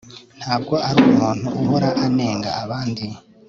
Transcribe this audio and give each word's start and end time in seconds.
ntabwo 0.39 0.75
ari 0.89 0.99
umuntu 1.09 1.47
uhora 1.61 1.89
anenga 2.05 2.49
abandi 2.63 3.05